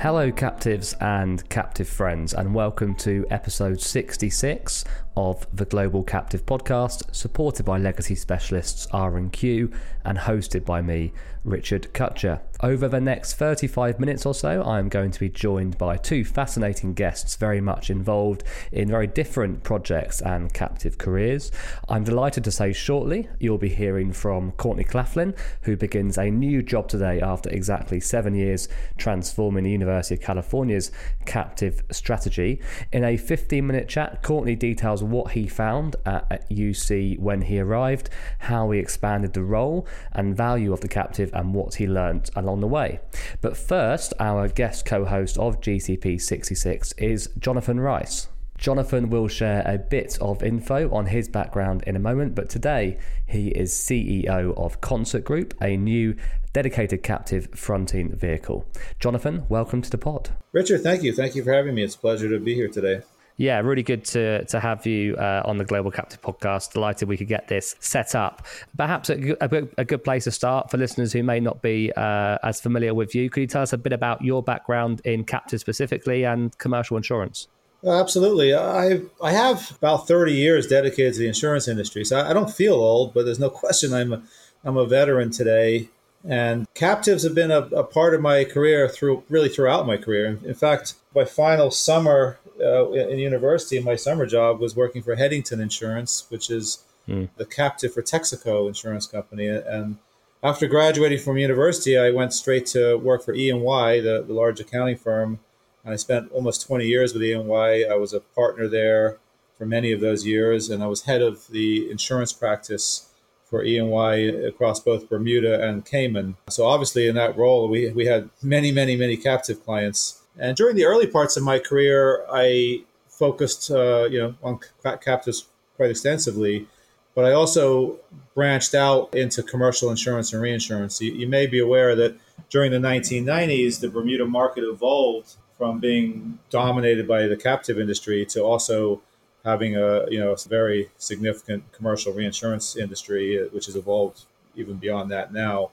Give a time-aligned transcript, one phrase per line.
[0.00, 4.82] Hello, captives and captive friends, and welcome to episode 66
[5.20, 9.70] of the Global Captive Podcast, supported by legacy specialists R&Q
[10.02, 11.12] and hosted by me,
[11.44, 12.40] Richard Cutcher.
[12.62, 16.24] Over the next 35 minutes or so, I am going to be joined by two
[16.24, 21.50] fascinating guests very much involved in very different projects and captive careers.
[21.88, 26.62] I'm delighted to say shortly you'll be hearing from Courtney Claflin, who begins a new
[26.62, 28.68] job today after exactly seven years
[28.98, 30.92] transforming the University of California's
[31.24, 32.60] captive strategy.
[32.92, 38.10] In a 15 minute chat, Courtney details what he found at, UC when he arrived,
[38.40, 42.60] how he expanded the role and value of the captive, and what he learnt along
[42.60, 43.00] the way.
[43.40, 48.28] But first, our guest co host of GCP 66 is Jonathan Rice.
[48.60, 52.98] Jonathan will share a bit of info on his background in a moment, but today
[53.26, 56.14] he is CEO of Concert Group, a new
[56.52, 58.66] dedicated captive fronting vehicle.
[58.98, 60.30] Jonathan, welcome to the pod.
[60.52, 61.14] Richard, thank you.
[61.14, 61.82] Thank you for having me.
[61.82, 63.00] It's a pleasure to be here today.
[63.40, 66.74] Yeah, really good to to have you uh, on the Global Captive podcast.
[66.74, 68.46] Delighted we could get this set up.
[68.76, 72.36] Perhaps a, a, a good place to start for listeners who may not be uh,
[72.42, 73.30] as familiar with you.
[73.30, 77.48] Could you tell us a bit about your background in captive specifically and commercial insurance?
[77.82, 78.54] Absolutely.
[78.54, 82.04] I I have about 30 years dedicated to the insurance industry.
[82.04, 84.22] So I, I don't feel old, but there's no question I'm a,
[84.64, 85.88] I'm a veteran today.
[86.24, 90.38] And captives have been a, a part of my career through really throughout my career.
[90.44, 95.60] In, fact, my final summer uh, in university, my summer job was working for Heddington
[95.60, 97.28] Insurance, which is mm.
[97.36, 99.46] the captive for Texaco Insurance Company.
[99.46, 99.96] And
[100.42, 104.96] after graduating from university, I went straight to work for E&Y, the, the large accounting
[104.96, 105.40] firm.
[105.84, 107.84] And I spent almost 20 years with E&Y.
[107.90, 109.16] I was a partner there
[109.56, 113.09] for many of those years, and I was head of the insurance practice
[113.50, 114.14] for E&Y
[114.46, 116.36] across both Bermuda and Cayman.
[116.48, 120.76] So obviously in that role, we, we had many, many, many captive clients and during
[120.76, 124.60] the early parts of my career, I focused, uh, you know, on
[125.00, 125.46] captives
[125.76, 126.66] quite extensively,
[127.14, 127.98] but I also
[128.34, 131.00] branched out into commercial insurance and reinsurance.
[131.00, 132.16] You, you may be aware that
[132.48, 138.40] during the 1990s, the Bermuda market evolved from being dominated by the captive industry to
[138.42, 139.02] also
[139.44, 144.24] having a you know a very significant commercial reinsurance industry, uh, which has evolved
[144.56, 145.70] even beyond that now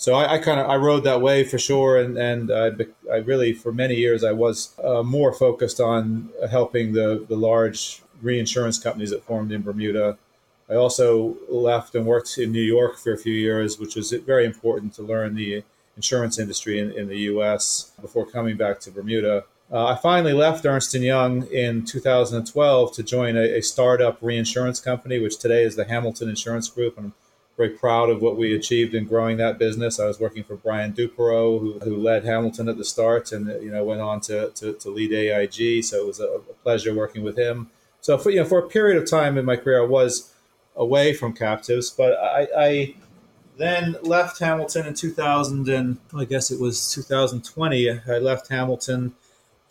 [0.00, 2.70] so I, I kind of I rode that way for sure, and and uh,
[3.12, 8.00] I really for many years I was uh, more focused on helping the the large
[8.22, 10.16] reinsurance companies that formed in Bermuda.
[10.70, 14.46] I also left and worked in New York for a few years, which was very
[14.46, 15.64] important to learn the
[15.96, 17.92] insurance industry in, in the U.S.
[18.00, 19.44] before coming back to Bermuda.
[19.72, 24.80] Uh, I finally left Ernst & Young in 2012 to join a, a, startup reinsurance
[24.80, 26.98] company, which today is the Hamilton Insurance Group.
[26.98, 27.12] I'm
[27.56, 30.00] very proud of what we achieved in growing that business.
[30.00, 33.70] I was working for Brian Duperreault, who, who led Hamilton at the start, and you
[33.70, 35.84] know went on to, to, to lead AIG.
[35.84, 37.70] So it was a, a, pleasure working with him.
[38.00, 40.32] So for you know for a period of time in my career, I was
[40.74, 42.94] away from captives, but I, I
[43.56, 48.00] then left Hamilton in 2000, and I guess it was 2020.
[48.08, 49.14] I left Hamilton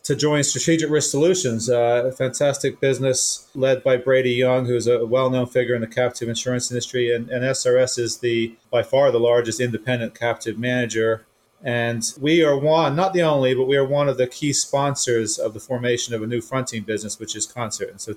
[0.04, 5.06] to join Strategic Risk Solutions, uh, a fantastic business led by Brady Young, who's a
[5.06, 9.20] well-known figure in the captive insurance industry, and, and SRS is the by far the
[9.20, 11.26] largest independent captive manager.
[11.62, 15.38] And we are one, not the only, but we are one of the key sponsors
[15.38, 17.90] of the formation of a new fronting business, which is Concert.
[17.90, 18.16] And so,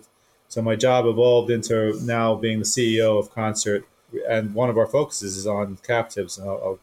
[0.48, 3.84] so my job evolved into now being the CEO of Concert,
[4.28, 6.38] and one of our focuses is on captives.
[6.38, 6.78] And I'll,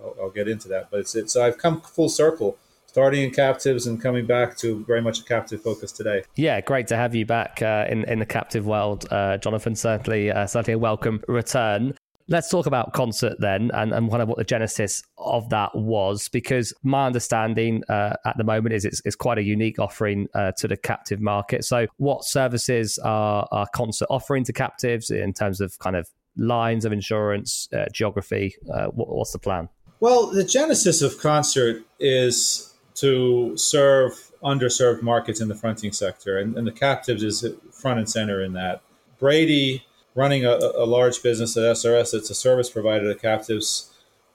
[0.00, 2.56] I'll, I'll get into that, but it's, it's I've come full circle
[2.94, 6.22] starting in captives and coming back to very much a captive focus today.
[6.36, 9.74] Yeah, great to have you back uh, in in the captive world, uh, Jonathan.
[9.74, 11.94] Certainly, uh, certainly a welcome return.
[12.28, 16.28] Let's talk about concert then, and, and kind of what the genesis of that was,
[16.28, 20.52] because my understanding uh, at the moment is it's, it's, quite a unique offering uh,
[20.58, 21.64] to the captive market.
[21.64, 26.84] So, what services are, are concert offering to captives in terms of kind of lines
[26.84, 28.54] of insurance, uh, geography?
[28.62, 29.68] What, what's the plan?
[29.98, 36.56] Well, the genesis of concert is to serve underserved markets in the fronting sector, and,
[36.56, 38.82] and the captives is front and center in that.
[39.18, 43.90] Brady, running a, a large business at SRS, it's a service provider to captives,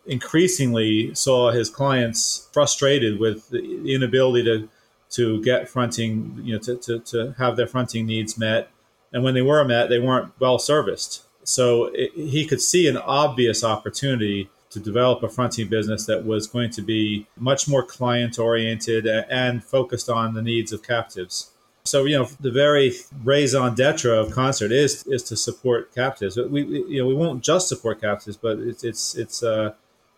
[0.05, 4.69] increasingly saw his clients frustrated with the inability to
[5.11, 8.69] to get fronting, you know, to, to, to have their fronting needs met.
[9.11, 11.23] And when they were met, they weren't well serviced.
[11.43, 16.47] So it, he could see an obvious opportunity to develop a fronting business that was
[16.47, 21.51] going to be much more client oriented and focused on the needs of captives.
[21.85, 22.93] So you know the very
[23.23, 26.35] raison d'être of concert is is to support captives.
[26.35, 29.73] But we you know we won't just support captives, but it's it's it's uh,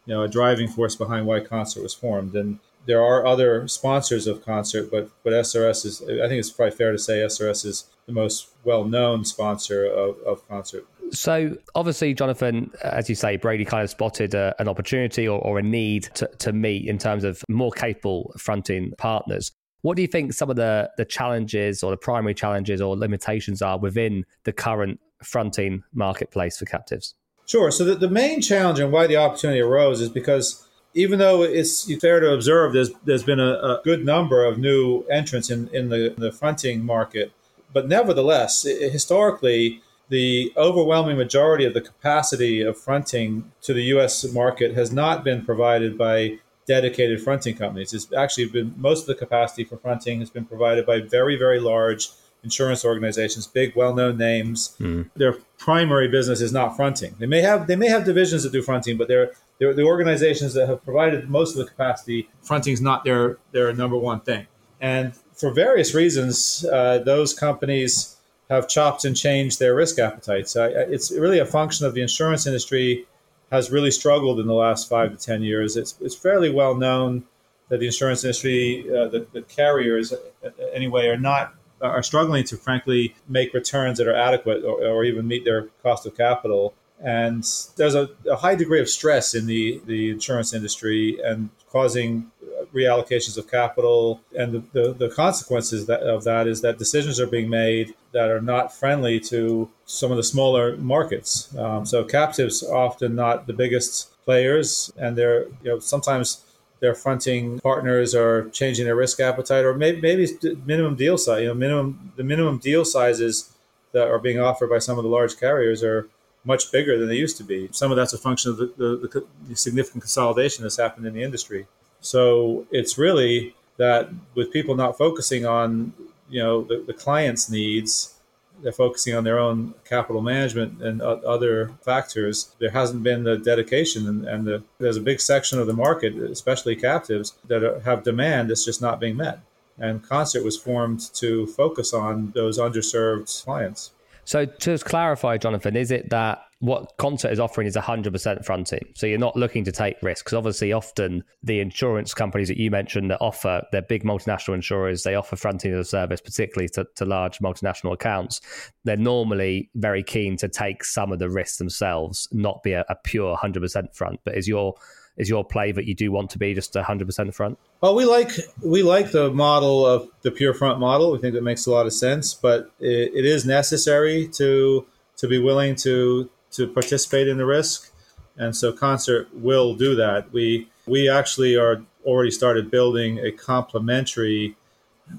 [0.06, 2.36] you know a driving force behind why concert was formed.
[2.36, 6.76] And there are other sponsors of concert, but but SRS is I think it's probably
[6.76, 10.86] fair to say SRS is the most well known sponsor of, of concert.
[11.12, 15.60] So obviously, Jonathan, as you say, Brady kind of spotted a, an opportunity or, or
[15.60, 19.52] a need to, to meet in terms of more capable fronting partners.
[19.82, 23.62] What do you think some of the, the challenges or the primary challenges or limitations
[23.62, 27.16] are within the current fronting marketplace for captives?
[27.46, 27.72] Sure.
[27.72, 31.92] So the, the main challenge and why the opportunity arose is because even though it's
[32.02, 35.90] fair to observe there's there's been a, a good number of new entrants in, in
[35.90, 37.32] the, the fronting market,
[37.74, 44.30] but nevertheless, it, historically, the overwhelming majority of the capacity of fronting to the U.S.
[44.34, 47.94] market has not been provided by dedicated fronting companies.
[47.94, 51.60] It's actually been most of the capacity for fronting has been provided by very, very
[51.60, 52.10] large
[52.44, 54.76] insurance organizations, big, well-known names.
[54.80, 55.10] Mm.
[55.16, 57.16] Their primary business is not fronting.
[57.20, 60.56] They may have they may have divisions that do fronting, but they're they're the organizations
[60.56, 62.28] that have provided most of the capacity.
[62.42, 64.48] Fronting is not their their number one thing,
[64.82, 68.18] and for various reasons, uh, those companies
[68.50, 70.56] have chopped and changed their risk appetites.
[70.58, 73.06] It's really a function of the insurance industry
[73.52, 75.78] has really struggled in the last five to ten years.
[75.78, 77.24] It's it's fairly well known
[77.70, 82.58] that the insurance industry, uh, the, the carriers, uh, anyway, are not are struggling to
[82.58, 86.74] frankly make returns that are adequate or, or even meet their cost of capital.
[87.04, 87.44] And
[87.78, 92.32] there's a, a, high degree of stress in the, the insurance industry and causing
[92.74, 94.22] reallocations of capital.
[94.38, 98.30] And the, the, the consequences that, of that is that decisions are being made that
[98.30, 101.56] are not friendly to some of the smaller markets.
[101.58, 106.44] Um, so captives are often not the biggest players, and they're you know sometimes
[106.80, 110.28] their fronting partners are changing their risk appetite, or maybe, maybe
[110.66, 111.42] minimum deal size.
[111.42, 113.52] You know, minimum the minimum deal sizes
[113.92, 116.08] that are being offered by some of the large carriers are
[116.44, 117.70] much bigger than they used to be.
[117.72, 121.24] Some of that's a function of the, the, the significant consolidation that's happened in the
[121.24, 121.68] industry.
[122.00, 125.94] So it's really that with people not focusing on
[126.30, 128.16] you know the, the client's needs
[128.62, 132.56] they're focusing on their own capital management and other factors.
[132.60, 136.16] There hasn't been the dedication, and, and the, there's a big section of the market,
[136.16, 139.40] especially captives, that are, have demand that's just not being met.
[139.80, 143.92] And Concert was formed to focus on those underserved clients.
[144.32, 148.94] So, to clarify, Jonathan, is it that what Concert is offering is 100% fronting.
[148.96, 150.32] So you're not looking to take risks.
[150.32, 155.16] Obviously, often the insurance companies that you mentioned that offer, they're big multinational insurers, they
[155.16, 158.40] offer fronting as a service, particularly to, to large multinational accounts.
[158.86, 162.96] They're normally very keen to take some of the risks themselves, not be a, a
[163.04, 164.22] pure 100% front.
[164.24, 164.76] But is your
[165.22, 167.60] is your play that you do want to be just 100% front?
[167.80, 168.32] Well, we like
[168.64, 171.12] we like the model of the pure front model.
[171.12, 174.86] We think that makes a lot of sense, but it, it is necessary to
[175.18, 177.94] to be willing to to participate in the risk,
[178.36, 180.34] and so Concert will do that.
[180.34, 184.56] We we actually are already started building a complementary.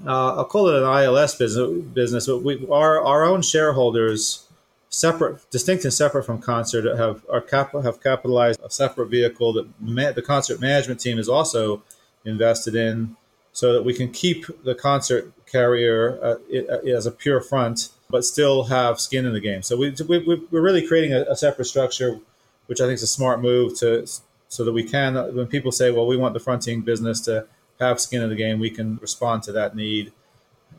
[0.05, 1.81] Uh, I'll call it an ILS business.
[1.93, 4.45] Business, but we our our own shareholders,
[4.93, 9.67] separate, distinct and separate from Concert, have are cap, have capitalized a separate vehicle that
[9.79, 11.81] ma- the Concert management team is also
[12.25, 13.17] invested in,
[13.53, 17.89] so that we can keep the Concert carrier uh, it, uh, as a pure front
[18.09, 19.63] but still have skin in the game.
[19.63, 20.19] So we, we,
[20.51, 22.19] we're really creating a, a, separate structure,
[22.67, 24.05] which I think is a smart move to
[24.49, 27.47] so that we can, when people say, well, we want the fronting business to
[27.79, 30.13] have skin in the game, we can respond to that need.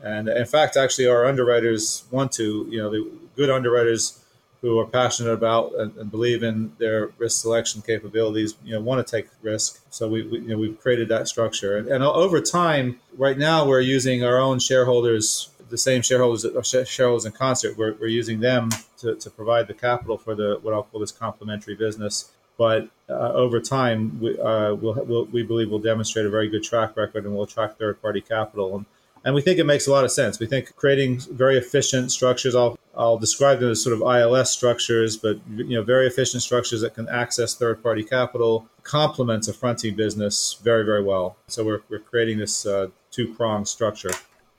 [0.03, 4.21] And in fact, actually, our underwriters want to, you know, the good underwriters
[4.61, 9.05] who are passionate about and, and believe in their risk selection capabilities, you know, want
[9.05, 9.79] to take risk.
[9.91, 11.77] So we, we you know, we've created that structure.
[11.77, 16.45] And, and over time, right now, we're using our own shareholders the same shareholders
[16.87, 17.77] shareholders in concert.
[17.77, 21.11] We're, we're using them to, to provide the capital for the what I'll call this
[21.11, 22.31] complementary business.
[22.57, 26.63] But uh, over time, we, uh, we'll, we'll, we believe we'll demonstrate a very good
[26.63, 28.77] track record and we'll attract third party capital.
[28.77, 28.85] And,
[29.25, 30.39] and we think it makes a lot of sense.
[30.39, 32.55] We think creating very efficient structures.
[32.55, 36.79] I'll I'll describe them as sort of ILS structures, but you know, very efficient structures
[36.79, 41.35] that can access third-party capital complements a fronting business very, very well.
[41.47, 44.11] So we're, we're creating this uh, two-pronged structure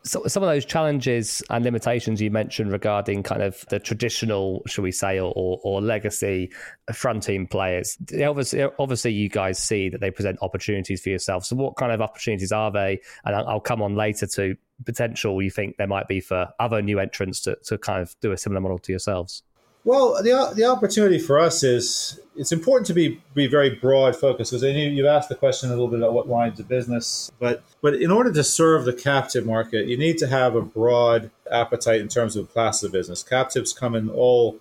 [0.07, 4.85] so some of those challenges and limitations you mentioned regarding kind of the traditional, shall
[4.85, 6.53] we say, or, or, or legacy
[6.95, 11.45] fronting players, obviously, obviously, you guys see that they present opportunities for yourself.
[11.45, 13.01] So, what kind of opportunities are they?
[13.25, 16.83] And I'll, I'll come on later to potential you think there might be for other
[16.83, 19.43] new entrants to, to kind of do a similar model to yourselves.
[19.87, 24.51] Well, the, the opportunity for us is it's important to be be very broad focused
[24.51, 27.63] because you, you've asked the question a little bit about what lines of business, but
[27.83, 32.01] but in order to serve the captive market, you need to have a broad appetite
[32.01, 33.23] in terms of class of business.
[33.23, 34.59] Captives come in all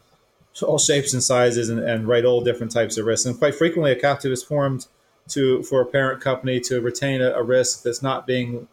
[0.62, 3.92] all shapes and sizes and, and write all different types of risks, and quite frequently
[3.92, 4.86] a captive is formed
[5.30, 8.68] to for a parent company to retain a, a risk that's not being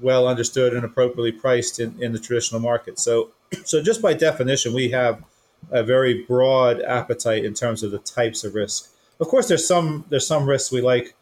[0.00, 3.00] well understood and appropriately priced in, in the traditional market.
[3.00, 3.32] So,
[3.64, 5.20] so just by definition, we have
[5.70, 8.90] a very broad appetite in terms of the types of risk.
[9.20, 11.14] Of course, there's some there's some risks we like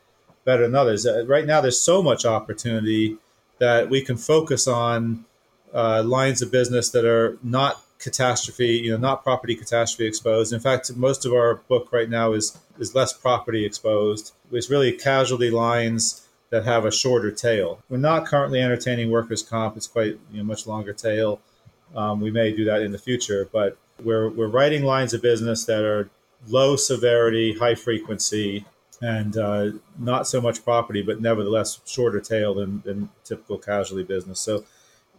[0.44, 1.06] better than others.
[1.06, 3.16] Uh, right now, there's so much opportunity
[3.58, 5.24] that we can focus on
[5.72, 10.52] uh, lines of business that are not catastrophe, you know, not property catastrophe exposed.
[10.52, 14.32] In fact, most of our book right now is is less property exposed.
[14.52, 17.80] It's really casualty lines that have a shorter tail.
[17.88, 19.76] We're not currently entertaining workers' comp.
[19.76, 21.40] It's quite you know, much longer tail.
[21.96, 25.64] Um, we may do that in the future, but we're we're writing lines of business
[25.64, 26.10] that are
[26.46, 28.64] low severity, high frequency,
[29.00, 34.40] and uh, not so much property, but nevertheless shorter tail than, than typical casualty business.
[34.40, 34.64] So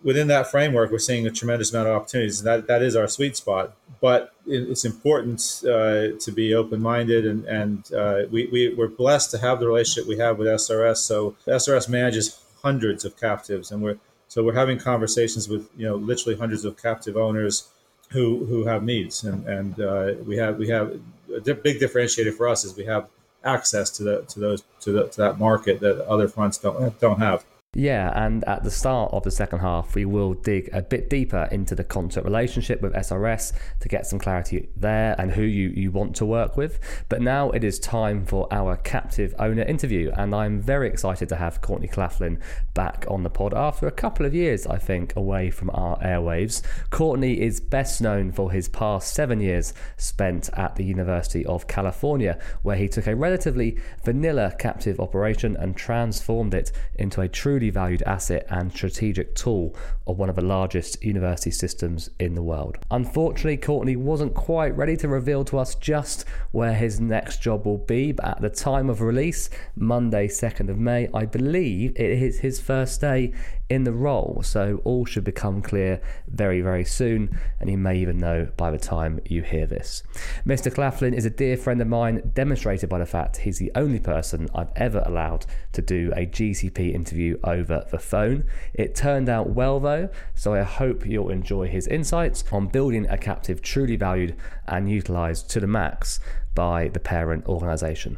[0.03, 2.43] within that framework, we're seeing a tremendous amount of opportunities.
[2.43, 3.75] That that is our sweet spot.
[4.01, 9.31] But it's important uh, to be open minded, and and uh, we, we we're blessed
[9.31, 10.97] to have the relationship we have with SRS.
[10.97, 15.95] So SRS manages hundreds of captives, and we're so we're having conversations with you know
[15.95, 17.69] literally hundreds of captive owners
[18.09, 22.47] who who have needs, and and uh, we have we have a big differentiator for
[22.47, 23.07] us is we have
[23.43, 27.19] access to the to those to, the, to that market that other fronts don't don't
[27.19, 27.45] have.
[27.77, 31.49] Yeah, and at the start of the second half, we will dig a bit deeper
[31.51, 33.51] into the Concert relationship with SRS
[33.81, 36.79] to get some clarity there and who you, you want to work with.
[37.09, 41.35] But now it is time for our captive owner interview, and I'm very excited to
[41.35, 42.39] have Courtney Claflin
[42.75, 46.61] back on the pod after a couple of years, I think, away from our airwaves.
[46.91, 52.39] Courtney is best known for his past seven years spent at the University of California,
[52.61, 58.03] where he took a relatively vanilla captive operation and transformed it into a truly valued
[58.03, 59.75] asset and strategic tool
[60.07, 62.77] of one of the largest university systems in the world.
[62.91, 67.77] Unfortunately, Courtney wasn't quite ready to reveal to us just where his next job will
[67.77, 72.39] be, but at the time of release, Monday, 2nd of May, I believe it is
[72.39, 73.33] his first day
[73.69, 74.41] in the role.
[74.43, 78.77] So all should become clear very, very soon, and you may even know by the
[78.77, 80.03] time you hear this.
[80.45, 80.73] Mr.
[80.73, 84.49] Claflin is a dear friend of mine, demonstrated by the fact he's the only person
[84.53, 88.45] I've ever allowed to do a GCP interview over the phone.
[88.73, 93.17] It turned out well though, so I hope you'll enjoy his insights on building a
[93.17, 94.35] captive truly valued
[94.67, 96.19] and utilised to the max
[96.53, 98.17] by the parent organisation.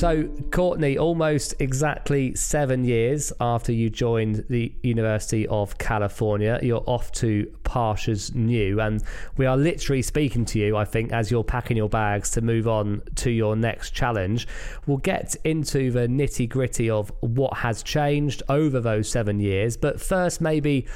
[0.00, 7.12] So, Courtney, almost exactly seven years after you joined the University of California, you're off
[7.12, 9.02] to Parshas New, and
[9.36, 12.66] we are literally speaking to you, I think, as you're packing your bags to move
[12.66, 14.48] on to your next challenge.
[14.86, 20.00] We'll get into the nitty gritty of what has changed over those seven years, but
[20.00, 20.86] first, maybe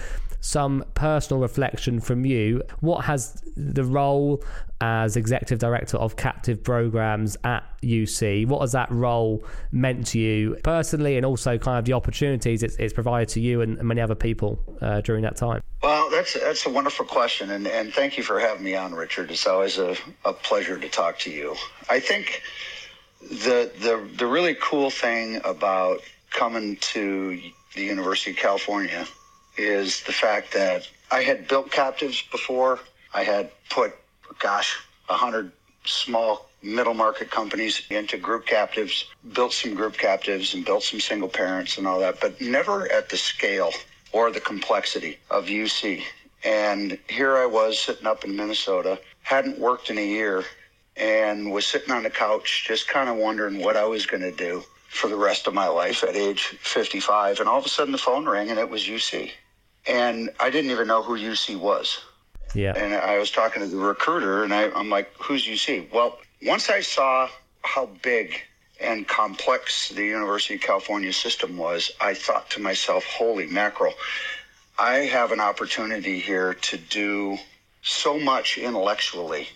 [0.45, 2.63] some personal reflection from you.
[2.81, 4.45] What has the role
[4.83, 10.59] as executive director of captive programs at UC, what has that role meant to you
[10.63, 14.15] personally and also kind of the opportunities it's, it's provided to you and many other
[14.15, 15.63] people uh, during that time?
[15.83, 19.31] Well, that's that's a wonderful question, and, and thank you for having me on, Richard.
[19.31, 19.97] It's always a,
[20.27, 21.57] a pleasure to talk to you.
[21.89, 22.43] I think
[23.21, 27.41] the the the really cool thing about coming to
[27.75, 29.07] the University of California
[29.57, 32.81] is the fact that I had built captives before.
[33.13, 33.95] I had put,
[34.39, 34.77] gosh,
[35.09, 35.53] a hundred
[35.85, 41.29] small middle market companies into group captives, built some group captives and built some single
[41.29, 43.71] parents and all that, but never at the scale
[44.13, 46.03] or the complexity of UC.
[46.43, 50.45] And here I was sitting up in Minnesota, hadn't worked in a year,
[50.97, 54.33] and was sitting on the couch just kind of wondering what I was going to
[54.33, 57.41] do for the rest of my life at age 55.
[57.41, 59.33] And all of a sudden the phone rang and it was UC
[59.87, 62.01] and I didn't even know who UC was.
[62.55, 62.75] Yeah.
[62.77, 66.71] And I was talking to the recruiter, and I, I'm like, "Who's UC?" Well, once
[66.71, 67.29] I saw
[67.63, 68.41] how big
[68.81, 73.95] and complex the University of California system was, I thought to myself, "Holy mackerel!
[74.79, 77.39] I have an opportunity here to do
[77.83, 79.49] so much intellectually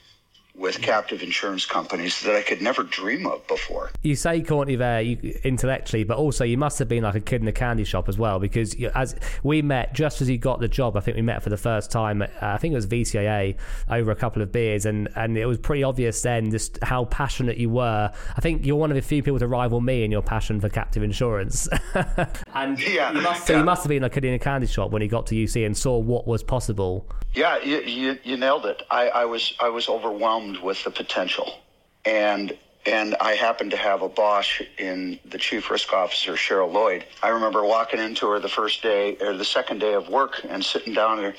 [0.58, 3.90] with captive insurance companies that I could never dream of before.
[4.02, 7.40] You say Courtney there you, intellectually, but also you must have been like a kid
[7.40, 10.60] in a candy shop as well because you, as we met just as you got
[10.60, 12.22] the job, I think we met for the first time.
[12.22, 13.56] At, uh, I think it was VCIA
[13.88, 17.56] over a couple of beers, and and it was pretty obvious then just how passionate
[17.56, 18.10] you were.
[18.36, 20.68] I think you're one of the few people to rival me in your passion for
[20.68, 21.68] captive insurance.
[22.54, 23.60] and yeah, you must, so yeah.
[23.60, 25.34] you must have been like a kid in a candy shop when you got to
[25.34, 27.06] UC and saw what was possible.
[27.34, 28.82] Yeah, you, you, you nailed it.
[28.90, 31.60] I, I was I was overwhelmed with the potential,
[32.04, 37.04] and and I happened to have a boss in the chief risk officer, Cheryl Lloyd.
[37.22, 40.64] I remember walking into her the first day or the second day of work and
[40.64, 41.34] sitting down there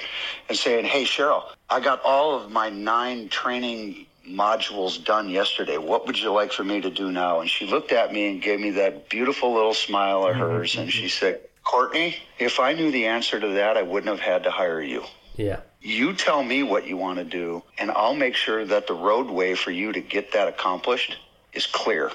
[0.47, 5.77] and saying, Hey, Cheryl, I got all of my nine training modules done yesterday.
[5.77, 7.39] What would you like for me to do now?
[7.39, 10.75] And she looked at me and gave me that beautiful little smile of hers.
[10.75, 14.43] And she said, Courtney, if I knew the answer to that, I wouldn't have had
[14.43, 15.03] to hire you.
[15.35, 15.61] Yeah.
[15.81, 19.55] You tell me what you want to do, and I'll make sure that the roadway
[19.55, 21.17] for you to get that accomplished
[21.53, 22.11] is clear.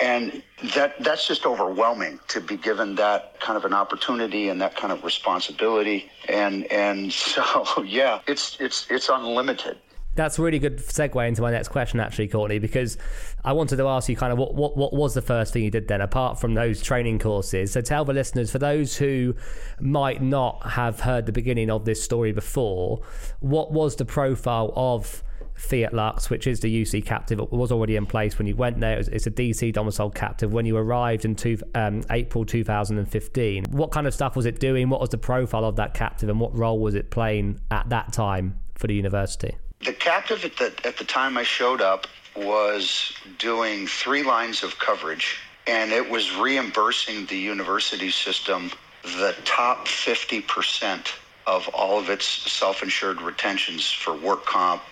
[0.00, 0.42] And
[0.74, 4.92] that that's just overwhelming to be given that kind of an opportunity and that kind
[4.92, 6.10] of responsibility.
[6.28, 9.78] And and so yeah, it's it's it's unlimited.
[10.14, 12.96] That's a really good segue into my next question, actually, Courtney, because
[13.44, 15.70] I wanted to ask you kind of what, what, what was the first thing you
[15.70, 17.72] did then, apart from those training courses?
[17.72, 19.34] So tell the listeners, for those who
[19.80, 23.02] might not have heard the beginning of this story before,
[23.40, 27.96] what was the profile of Fiat Lux, which is the UC captive, it was already
[27.96, 28.98] in place when you went there.
[28.98, 30.52] it's a DC domiciled captive.
[30.52, 34.90] When you arrived in two, um, April 2015, what kind of stuff was it doing?
[34.90, 38.12] What was the profile of that captive, and what role was it playing at that
[38.12, 39.56] time for the university?
[39.82, 44.78] The captive at the, at the time I showed up was doing three lines of
[44.78, 48.70] coverage, and it was reimbursing the university system
[49.02, 51.12] the top 50%
[51.46, 54.82] of all of its self insured retentions for work comp,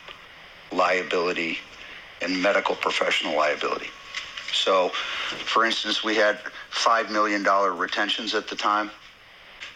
[0.71, 1.59] liability,
[2.21, 3.89] and medical professional liability.
[4.53, 6.39] So, for instance, we had
[6.71, 8.91] $5 million retentions at the time.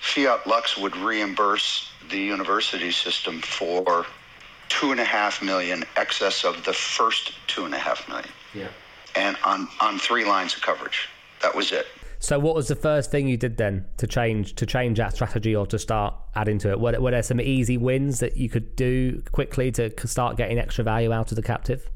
[0.01, 4.07] Fiat Lux would reimburse the university system for
[4.69, 8.29] two and a half million excess of the first two and a half million.
[8.55, 8.69] Yeah.
[9.15, 11.09] And on on three lines of coverage.
[11.43, 11.87] That was it.
[12.19, 15.55] So, what was the first thing you did then to change to change that strategy
[15.55, 16.81] or to start adding to it?
[16.81, 20.83] Were, were there some easy wins that you could do quickly to start getting extra
[20.83, 21.89] value out of the captive?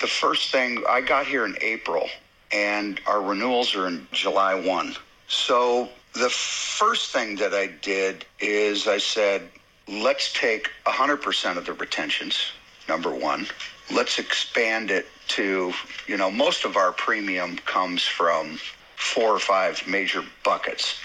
[0.00, 2.08] The first thing I got here in April,
[2.52, 4.96] and our renewals are in July one.
[5.28, 9.48] So the first thing that I did is I said,
[9.88, 12.52] let's take 100% of the retentions,
[12.88, 13.46] number one.
[13.92, 15.72] Let's expand it to,
[16.06, 18.58] you know, most of our premium comes from
[18.96, 20.98] four or five major buckets.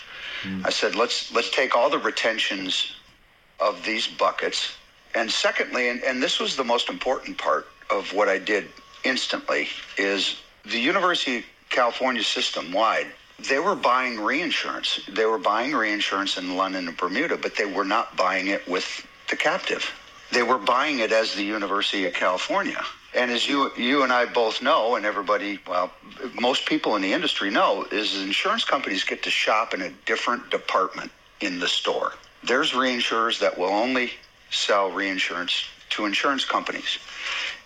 [0.43, 0.65] Mm.
[0.65, 2.93] I said, let's let's take all the retentions
[3.59, 4.77] of these buckets.
[5.15, 8.67] And secondly, and, and this was the most important part of what I did
[9.03, 13.07] instantly, is the University of California system wide
[13.47, 14.99] they were buying reinsurance.
[15.07, 19.05] They were buying reinsurance in London and Bermuda, but they were not buying it with
[19.29, 19.85] the captive.
[20.31, 22.83] They were buying it as the University of California.
[23.15, 25.91] And as you you and I both know, and everybody, well,
[26.39, 30.51] most people in the industry know, is insurance companies get to shop in a different
[30.51, 32.13] department in the store.
[32.43, 34.11] There's reinsurers that will only
[34.51, 36.99] sell reinsurance to insurance companies.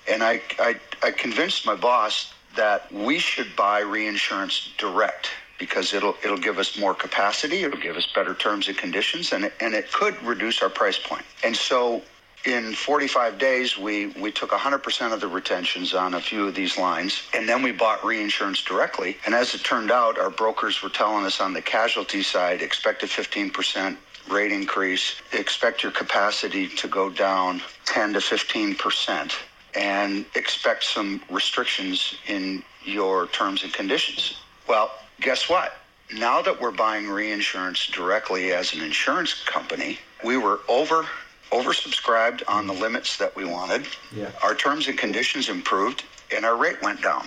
[0.07, 6.15] And I, I, I convinced my boss that we should buy reinsurance direct because it'll
[6.23, 9.73] it'll give us more capacity, it'll give us better terms and conditions, and it, and
[9.73, 11.25] it could reduce our price point.
[11.43, 12.01] And so
[12.45, 16.77] in 45 days, we, we took 100% of the retentions on a few of these
[16.77, 19.17] lines, and then we bought reinsurance directly.
[19.25, 23.01] And as it turned out, our brokers were telling us on the casualty side, expect
[23.03, 23.95] a 15%
[24.29, 29.31] rate increase, expect your capacity to go down 10 to 15%,
[29.75, 34.35] and expect some restrictions in your terms and conditions.
[34.67, 34.91] Well,
[35.23, 35.73] guess what?
[36.13, 41.07] Now that we're buying reinsurance directly as an insurance company, we were over
[41.51, 43.87] oversubscribed on the limits that we wanted.
[44.15, 44.31] Yeah.
[44.41, 46.03] Our terms and conditions improved
[46.35, 47.25] and our rate went down.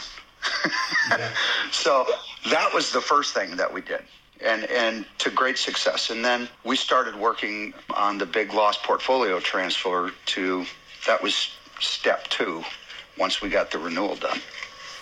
[1.11, 1.31] yeah.
[1.73, 2.07] So
[2.51, 4.03] that was the first thing that we did.
[4.45, 6.11] And and to great success.
[6.11, 10.67] And then we started working on the big loss portfolio transfer to
[11.07, 12.63] that was step 2
[13.19, 14.41] once we got the renewal done.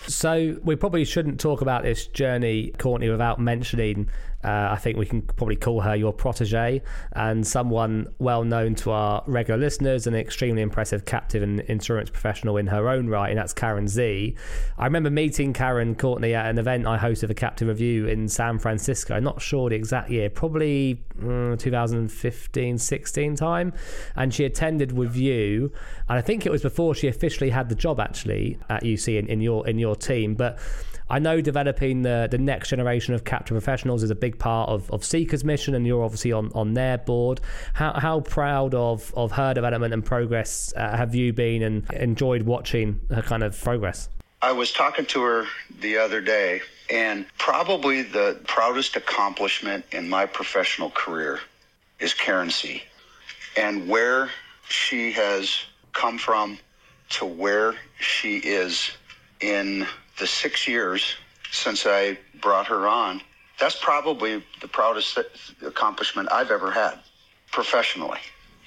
[0.07, 4.11] So we probably shouldn't talk about this journey, Courtney, without mentioning
[4.45, 8.91] uh, I think we can probably call her your protege and someone well known to
[8.91, 13.39] our regular listeners, an extremely impressive captive and insurance professional in her own right, and
[13.39, 14.37] that's Karen Z.
[14.77, 18.59] I remember meeting Karen Courtney at an event I hosted for Captive Review in San
[18.59, 19.15] Francisco.
[19.15, 23.73] I'm not sure the exact year, probably mm, 2015 16 time.
[24.17, 25.73] And she attended with you,
[26.09, 29.27] and I think it was before she officially had the job actually at UC in,
[29.29, 30.35] in your in your team.
[30.35, 30.59] But
[31.09, 34.91] I know developing the, the next generation of captive professionals is a big part of,
[34.91, 37.41] of CICA's mission, and you're obviously on, on their board.
[37.75, 42.43] How, how proud of, of her development and progress uh, have you been and enjoyed
[42.43, 44.09] watching her kind of progress?
[44.41, 45.47] I was talking to her
[45.81, 51.41] the other day, and probably the proudest accomplishment in my professional career
[52.01, 52.83] is Karen C.
[53.57, 54.31] And where
[54.69, 56.59] she has come from
[57.11, 58.91] to where she is
[59.41, 59.87] in
[60.19, 61.15] the six years
[61.51, 63.21] since I brought her on,
[63.59, 65.19] that's probably the proudest
[65.65, 66.99] accomplishment I've ever had
[67.53, 68.19] professionally.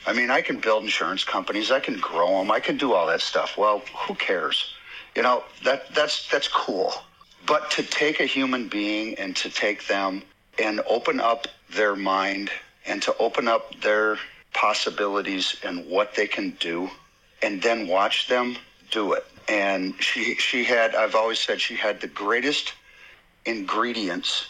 [0.05, 3.07] I mean, I can build insurance companies, I can grow them, I can do all
[3.07, 3.57] that stuff.
[3.57, 4.73] Well, who cares?
[5.15, 6.93] You know, that that's that's cool.
[7.45, 10.21] But to take a human being and to take them
[10.59, 12.51] and open up their mind
[12.85, 14.17] and to open up their
[14.53, 16.89] possibilities and what they can do
[17.41, 18.57] and then watch them
[18.91, 19.25] do it.
[19.49, 22.73] And she she had I've always said she had the greatest
[23.45, 24.47] ingredients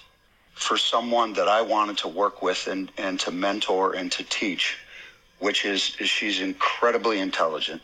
[0.57, 4.77] for someone that I wanted to work with and, and to mentor and to teach,
[5.39, 7.81] which is, is she's incredibly intelligent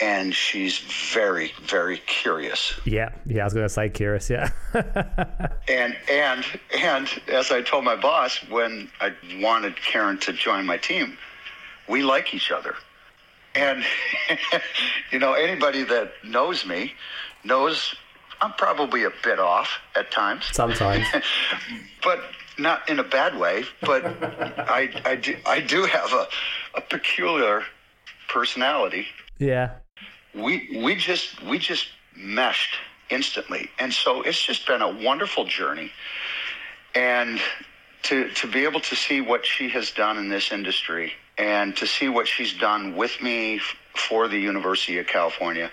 [0.00, 0.78] and she's
[1.12, 2.74] very, very curious.
[2.84, 4.50] Yeah, yeah, I was going to say curious, yeah.
[5.68, 6.44] and and
[6.76, 11.16] and as I told my boss when I wanted Karen to join my team,
[11.88, 12.74] we like each other.
[13.54, 13.84] And
[15.12, 16.92] you know, anybody that knows me
[17.44, 17.94] knows
[18.40, 20.46] I'm probably a bit off at times.
[20.52, 21.06] Sometimes.
[22.02, 22.20] but
[22.58, 23.64] not in a bad way.
[23.80, 24.04] But
[24.58, 26.26] I, I, do, I do have a,
[26.74, 27.62] a peculiar
[28.28, 29.06] personality.
[29.38, 29.70] Yeah.
[30.34, 32.74] We, we just, we just meshed
[33.10, 33.70] instantly.
[33.78, 35.92] And so it's just been a wonderful journey.
[36.94, 37.40] And
[38.04, 41.86] to, to be able to see what she has done in this industry and to
[41.86, 43.60] see what she's done with me
[43.94, 45.70] for the University of California,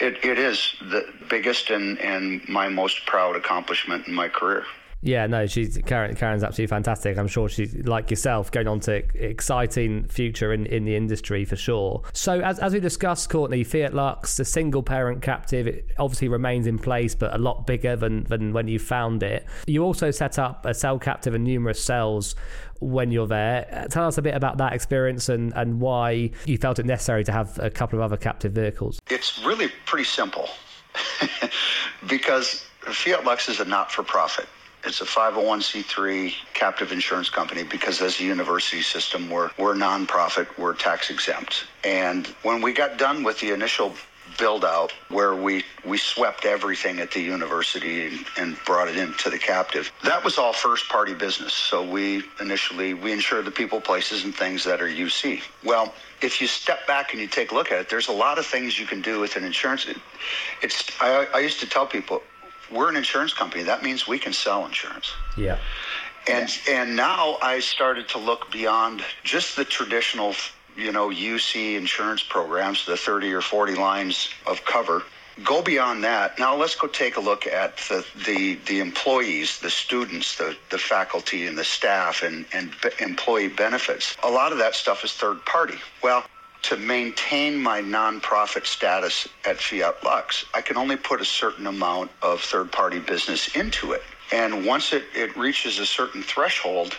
[0.00, 4.64] it, it is the biggest and, and my most proud accomplishment in my career.
[5.00, 6.16] Yeah, no, she's Karen.
[6.16, 7.18] Karen's absolutely fantastic.
[7.18, 11.56] I'm sure she's like yourself, going on to exciting future in, in the industry for
[11.56, 12.02] sure.
[12.12, 16.66] So, as, as we discussed, Courtney, Fiat Lux, the single parent captive, it obviously remains
[16.66, 19.46] in place, but a lot bigger than than when you found it.
[19.66, 22.34] You also set up a cell captive and numerous cells
[22.80, 23.86] when you're there.
[23.90, 27.32] Tell us a bit about that experience and, and why you felt it necessary to
[27.32, 29.00] have a couple of other captive vehicles.
[29.10, 30.48] It's really pretty simple
[32.08, 34.46] because Fiat Lux is a not for profit.
[34.84, 40.74] It's a 501c3 captive insurance company because as a university system, we're, we're nonprofit, we're
[40.74, 41.64] tax exempt.
[41.84, 43.92] And when we got done with the initial
[44.36, 49.38] build out where we, we swept everything at the university and, brought it into the
[49.38, 49.90] captive.
[50.04, 51.54] That was all first party business.
[51.54, 55.40] So we initially, we insured the people, places, and things that are UC.
[55.64, 58.38] Well, if you step back and you take a look at it, there's a lot
[58.38, 59.86] of things you can do with an insurance.
[59.86, 59.96] It,
[60.60, 62.22] it's, I, I used to tell people,
[62.70, 63.62] we're an insurance company.
[63.62, 65.12] That means we can sell insurance.
[65.36, 65.58] Yeah.
[66.28, 70.34] And and now I started to look beyond just the traditional
[70.78, 75.02] you know, UC insurance programs, the 30 or 40 lines of cover.
[75.44, 76.38] Go beyond that.
[76.38, 80.78] Now let's go take a look at the, the, the employees, the students, the, the
[80.78, 84.16] faculty and the staff and, and employee benefits.
[84.22, 85.78] A lot of that stuff is third party.
[86.02, 86.24] Well,
[86.62, 92.10] to maintain my nonprofit status at Fiat Lux, I can only put a certain amount
[92.22, 94.02] of third party business into it.
[94.32, 96.96] And once it, it reaches a certain threshold,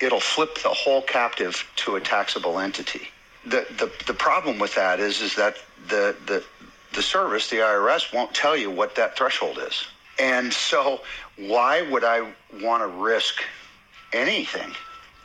[0.00, 3.08] it'll flip the whole captive to a taxable entity
[3.46, 5.56] the, the, the problem with that is is that
[5.88, 6.42] the, the
[6.94, 9.84] the service, the IRS, won't tell you what that threshold is.
[10.20, 11.00] And so
[11.36, 13.42] why would I want to risk
[14.12, 14.72] anything?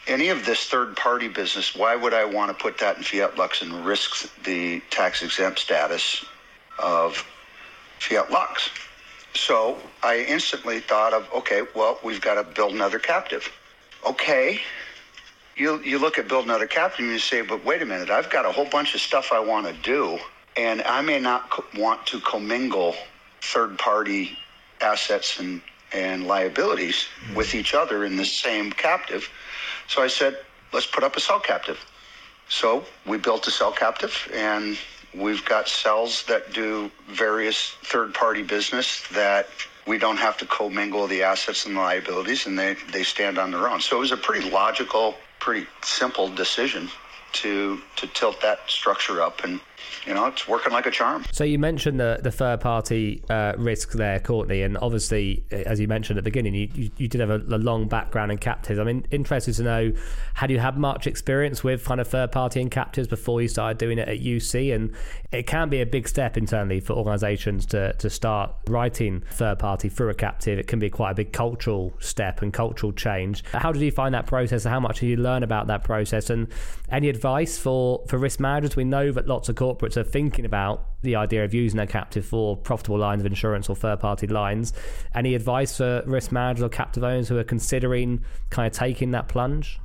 [0.09, 3.37] Any of this third party business, why would I want to put that in Fiat
[3.37, 6.25] Lux and risk the tax exempt status
[6.79, 7.23] of
[7.99, 8.71] Fiat Lux?
[9.35, 13.51] So I instantly thought of, okay, well, we've got to build another captive.
[14.03, 14.59] Okay,
[15.55, 18.31] you you look at building another captive and you say, but wait a minute, I've
[18.31, 20.17] got a whole bunch of stuff I want to do,
[20.57, 22.95] and I may not co- want to commingle
[23.41, 24.39] third party
[24.81, 29.29] assets and and liabilities with each other in the same captive.
[29.89, 30.37] So I said,
[30.71, 31.83] let's put up a cell captive.
[32.47, 34.77] So we built a cell captive and
[35.15, 39.47] we've got cells that do various third party business that
[39.87, 43.49] we don't have to commingle the assets and the liabilities and they, they stand on
[43.51, 43.81] their own.
[43.81, 46.89] So it was a pretty logical pretty simple decision
[47.31, 49.59] to to tilt that structure up and
[50.05, 51.25] you know it's working like a charm.
[51.31, 55.87] So you mentioned the the third party uh, risk there courtney and obviously as you
[55.87, 58.79] mentioned at the beginning you, you, you did have a, a, long background in captives.
[58.79, 59.93] I'm interested to know
[60.33, 63.77] had you had much experience with kind of third party and captives before you started
[63.77, 64.93] doing it at uc and
[65.31, 69.89] it can be a big step internally for organizations to to start writing third party
[69.89, 70.59] through a captive.
[70.59, 73.43] It can be quite a big cultural step and cultural change.
[73.51, 74.63] How did you find that process?
[74.63, 76.29] How much did you learn about that process?
[76.29, 76.47] And
[76.89, 78.75] any advice for, for risk managers?
[78.75, 82.25] We know that lots of corporates are thinking about the idea of using a captive
[82.25, 84.73] for profitable lines of insurance or third party lines.
[85.13, 89.27] Any advice for risk managers or captive owners who are considering kind of taking that
[89.27, 89.79] plunge?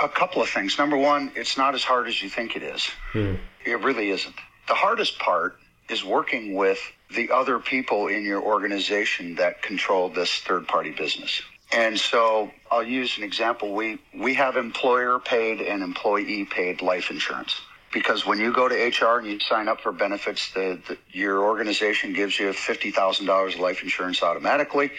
[0.00, 0.78] A couple of things.
[0.78, 2.88] Number one, it's not as hard as you think it is.
[3.12, 3.34] Hmm.
[3.64, 4.34] It really isn't.
[4.68, 5.56] The hardest part
[5.88, 6.80] is working with
[7.14, 11.42] the other people in your organization that control this third party business.
[11.72, 13.74] And so I'll use an example.
[13.74, 17.60] We we have employer paid and employee paid life insurance
[17.92, 21.42] because when you go to HR and you sign up for benefits, the, the your
[21.42, 24.90] organization gives you fifty thousand dollars of life insurance automatically,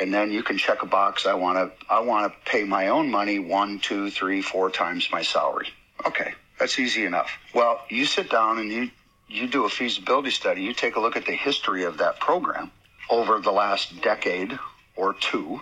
[0.00, 1.26] and then you can check a box.
[1.26, 5.08] I want to I want to pay my own money one, two, three, four times
[5.12, 5.68] my salary.
[6.06, 7.30] Okay, that's easy enough.
[7.54, 8.90] Well, you sit down and you
[9.28, 10.62] you do a feasibility study.
[10.62, 12.70] You take a look at the history of that program
[13.10, 14.58] over the last decade
[14.96, 15.60] or two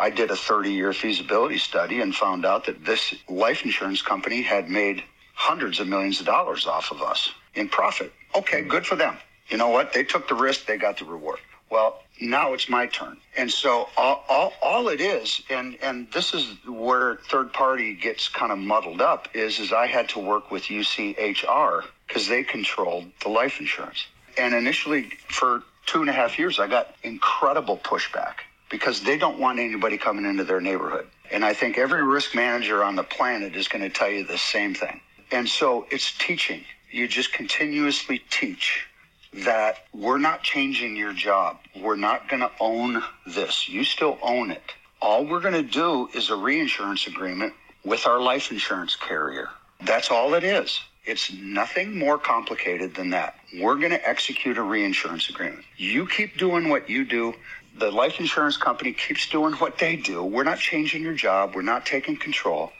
[0.00, 4.42] I did a 30 year feasibility study and found out that this life insurance company
[4.42, 5.02] had made
[5.38, 8.12] hundreds of millions of dollars off of us in profit.
[8.34, 9.16] Okay, good for them.
[9.48, 9.92] You know what?
[9.92, 11.38] They took the risk, they got the reward.
[11.70, 13.18] Well, now it's my turn.
[13.36, 18.28] And so all, all, all it is, and, and this is where third party gets
[18.28, 23.06] kind of muddled up, is, is I had to work with UCHR because they controlled
[23.22, 24.06] the life insurance.
[24.36, 29.38] And initially, for two and a half years, I got incredible pushback because they don't
[29.38, 31.06] want anybody coming into their neighborhood.
[31.30, 34.38] And I think every risk manager on the planet is going to tell you the
[34.38, 35.00] same thing.
[35.30, 36.64] And so it's teaching.
[36.90, 38.86] You just continuously teach
[39.32, 41.58] that we're not changing your job.
[41.76, 43.68] We're not going to own this.
[43.68, 44.62] You still own it.
[45.00, 47.52] All we're going to do is a reinsurance agreement
[47.84, 49.48] with our life insurance carrier.
[49.82, 50.80] That's all it is.
[51.04, 53.36] It's nothing more complicated than that.
[53.60, 55.64] We're going to execute a reinsurance agreement.
[55.76, 57.34] You keep doing what you do
[57.78, 60.22] the life insurance company keeps doing what they do.
[60.22, 61.54] We're not changing your job.
[61.54, 62.72] We're not taking control.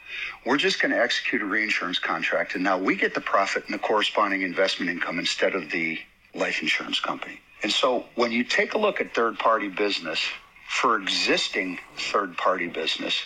[0.45, 2.55] We're just going to execute a reinsurance contract.
[2.55, 5.99] And now we get the profit and the corresponding investment income instead of the
[6.35, 7.41] life insurance company.
[7.63, 10.21] And so when you take a look at third party business
[10.69, 13.21] for existing third party business,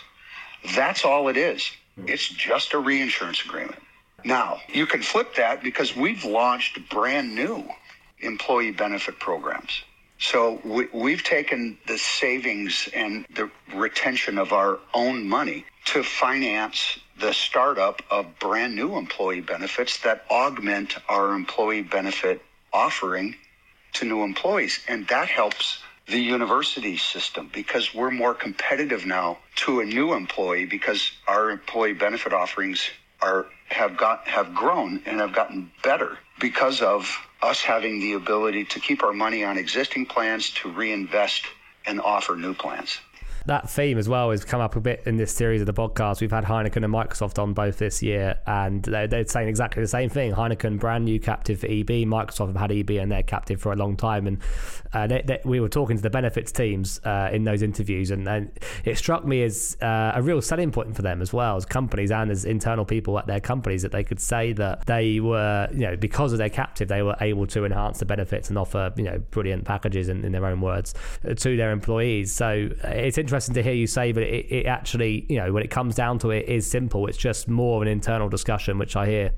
[0.74, 1.70] that's all it is.
[2.06, 3.82] It's just a reinsurance agreement.
[4.24, 7.64] Now, you can flip that because we've launched brand new
[8.20, 9.82] employee benefit programs.
[10.22, 17.00] So we, we've taken the savings and the retention of our own money to finance
[17.18, 22.40] the startup of brand new employee benefits that augment our employee benefit
[22.72, 23.34] offering
[23.94, 24.78] to new employees.
[24.86, 30.66] And that helps the university system because we're more competitive now to a new employee
[30.66, 32.88] because our employee benefit offerings
[33.20, 37.08] are have got have grown and have gotten better because of
[37.40, 41.44] us having the ability to keep our money on existing plans to reinvest
[41.86, 42.98] and offer new plans
[43.46, 46.20] that theme as well has come up a bit in this series of the podcast.
[46.20, 49.88] We've had Heineken and Microsoft on both this year, and they're, they're saying exactly the
[49.88, 50.32] same thing.
[50.32, 52.06] Heineken, brand new captive for EB.
[52.06, 54.26] Microsoft have had EB and they're captive for a long time.
[54.26, 54.38] And
[54.92, 58.28] uh, they, they, we were talking to the benefits teams uh, in those interviews, and,
[58.28, 58.50] and
[58.84, 62.10] it struck me as uh, a real selling point for them as well as companies
[62.10, 65.80] and as internal people at their companies that they could say that they were, you
[65.80, 69.04] know, because of their captive, they were able to enhance the benefits and offer, you
[69.04, 70.94] know, brilliant packages in, in their own words
[71.28, 72.32] uh, to their employees.
[72.32, 75.52] So uh, it's interesting interesting to hear you say, but it, it actually, you know,
[75.54, 77.06] when it comes down to it, is simple.
[77.06, 79.32] It's just more of an internal discussion, which I hear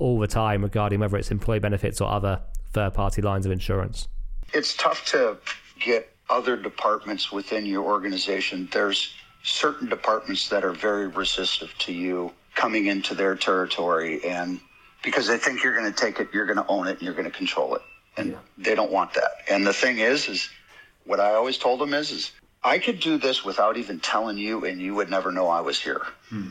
[0.00, 4.08] all the time regarding whether it's employee benefits or other third party lines of insurance.
[4.52, 5.38] It's tough to
[5.78, 8.68] get other departments within your organization.
[8.72, 14.58] There's certain departments that are very resistive to you coming into their territory and
[15.04, 17.14] because they think you're going to take it, you're going to own it, and you're
[17.14, 17.82] going to control it.
[18.16, 18.38] And yeah.
[18.58, 19.30] they don't want that.
[19.48, 20.48] And the thing is, is
[21.04, 22.32] what I always told them is, is
[22.66, 25.80] I could do this without even telling you, and you would never know I was
[25.80, 26.02] here.
[26.30, 26.48] Hmm.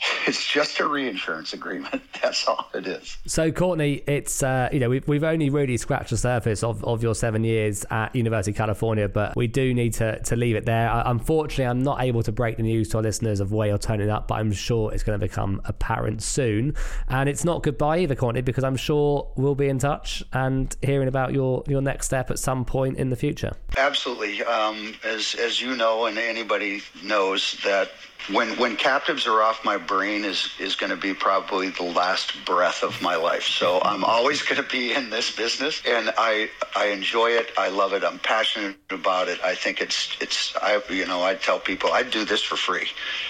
[0.26, 2.02] It's just a reinsurance agreement.
[2.22, 3.16] That's all it is.
[3.26, 7.02] So, Courtney, it's uh, you know we've we've only really scratched the surface of, of
[7.02, 10.66] your seven years at University of California, but we do need to to leave it
[10.66, 10.90] there.
[10.90, 13.78] I, unfortunately, I'm not able to break the news to our listeners of where you're
[13.78, 16.74] turning up, but I'm sure it's going to become apparent soon.
[17.08, 21.08] And it's not goodbye either, Courtney, because I'm sure we'll be in touch and hearing
[21.08, 23.56] about your your next step at some point in the future.
[23.78, 27.90] Absolutely, um, as as you know, and anybody knows that
[28.32, 32.32] when when captives are off my brain is is going to be probably the last
[32.44, 36.48] breath of my life so i'm always going to be in this business and i
[36.76, 40.80] i enjoy it i love it i'm passionate about it i think it's it's i
[40.90, 42.88] you know i tell people i'd do this for free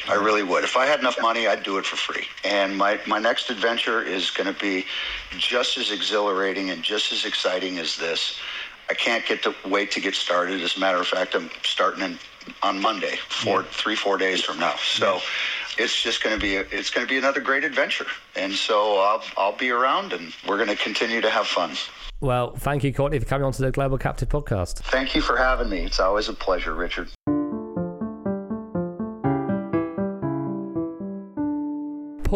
[0.09, 3.01] i really would if i had enough money i'd do it for free and my
[3.07, 4.85] my next adventure is going to be
[5.39, 8.39] just as exhilarating and just as exciting as this
[8.91, 10.63] I can't get to wait to get started.
[10.63, 12.19] As a matter of fact, I'm starting in
[12.63, 13.63] on Monday, yeah.
[13.71, 14.75] three, four days from now.
[14.77, 15.21] So yeah.
[15.79, 18.07] It's just going to be a, it's going to be another great adventure.
[18.37, 21.73] And so I'll I'll be around, and we're going to continue to have fun.
[22.21, 24.79] Well, thank you, Courtney, for coming on to the Global Captive podcast.
[24.79, 25.85] Thank you for having me.
[25.85, 27.09] It's always a pleasure, Richard.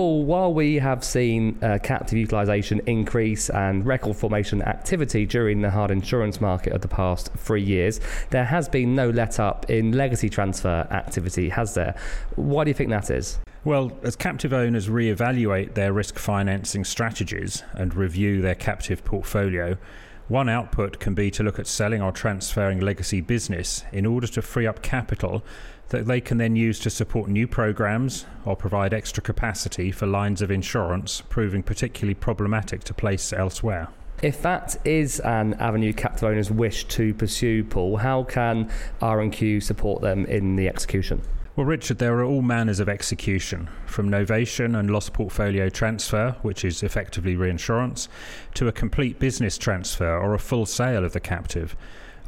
[0.03, 5.93] While we have seen uh, captive utilisation increase and record formation activity during the hard
[5.93, 10.29] insurance market of the past three years, there has been no let up in legacy
[10.29, 11.95] transfer activity, has there?
[12.35, 13.39] Why do you think that is?
[13.65, 19.79] Well, as captive owners re-evaluate their risk financing strategies and review their captive portfolio,
[20.27, 24.43] one output can be to look at selling or transferring legacy business in order to
[24.43, 25.45] free up capital
[25.93, 30.43] that they can then use to support new programs or provide extra capacity for lines
[30.43, 33.89] of insurance proving particularly problematic to place elsewhere.
[34.23, 40.01] If that is an avenue captive owners wish to pursue, Paul, how can R&Q support
[40.01, 41.21] them in the execution?
[41.57, 46.65] Well, Richard, there are all manners of execution, from novation and loss portfolio transfer, which
[46.65, 48.09] is effectively reinsurance,
[48.55, 51.77] to a complete business transfer or a full sale of the captive.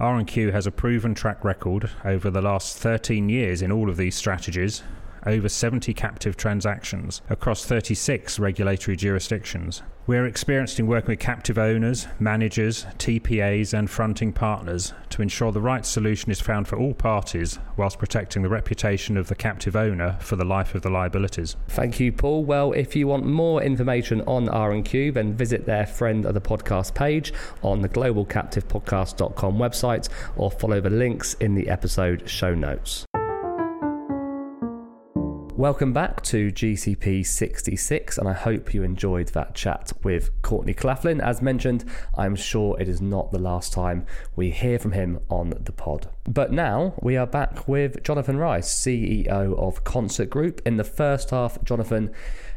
[0.00, 4.16] R&Q has a proven track record over the last 13 years in all of these
[4.16, 4.82] strategies,
[5.26, 9.82] over 70 captive transactions across 36 regulatory jurisdictions.
[10.06, 15.62] We're experienced in working with captive owners, managers, TPAs, and fronting partners to ensure the
[15.62, 20.18] right solution is found for all parties whilst protecting the reputation of the captive owner
[20.20, 21.56] for the life of the liabilities.
[21.68, 22.44] Thank you, Paul.
[22.44, 26.94] Well, if you want more information on R&Q, then visit their friend of the podcast
[26.94, 27.32] page
[27.62, 33.06] on the globalcaptivepodcast.com website or follow the links in the episode show notes.
[35.56, 41.20] Welcome back to GCP 66, and I hope you enjoyed that chat with Courtney Claflin.
[41.20, 41.84] As mentioned,
[42.18, 46.08] I'm sure it is not the last time we hear from him on the pod.
[46.24, 50.60] But now we are back with Jonathan Rice, CEO of Concert Group.
[50.66, 52.10] In the first half, Jonathan,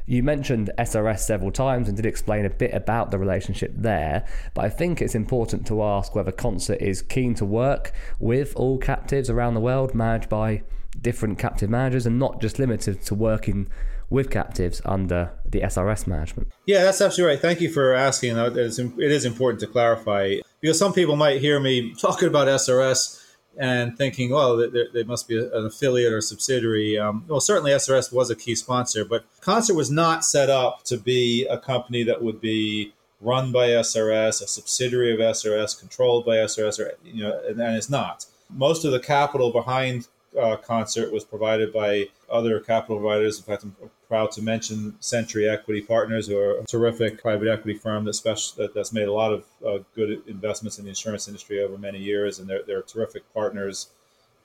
[0.07, 4.65] you mentioned SRS several times and did explain a bit about the relationship there, but
[4.65, 9.29] I think it's important to ask whether Concert is keen to work with all captives
[9.29, 10.63] around the world managed by
[11.01, 13.67] different captive managers and not just limited to working
[14.09, 16.49] with captives under the SRS management.
[16.65, 17.41] Yeah, that's absolutely right.
[17.41, 18.37] Thank you for asking.
[18.37, 23.23] It is important to clarify because some people might hear me talking about SRS
[23.57, 24.57] and thinking, well,
[24.93, 26.97] they must be an affiliate or subsidiary.
[26.97, 30.97] Um, well, certainly SRS was a key sponsor, but Concert was not set up to
[30.97, 36.35] be a company that would be run by SRS, a subsidiary of SRS, controlled by
[36.35, 38.27] SRS, or you know, and, and it's not.
[38.49, 40.07] Most of the capital behind
[40.37, 43.37] uh, concert was provided by other capital providers.
[43.37, 43.75] In fact, I'm
[44.07, 48.67] proud to mention Century Equity Partners, who are a terrific private equity firm that special,
[48.73, 52.39] that's made a lot of uh, good investments in the insurance industry over many years,
[52.39, 53.87] and they're, they're terrific partners.